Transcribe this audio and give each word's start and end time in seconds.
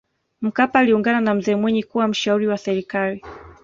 mkapa 0.41 0.79
aliungana 0.79 1.21
na 1.21 1.33
mzee 1.35 1.55
mwinyi 1.55 1.83
kuwa 1.83 2.07
mshauri 2.07 2.47
wa 2.47 2.57
serikali 2.57 3.23